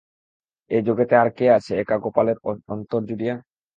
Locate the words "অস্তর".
2.69-3.01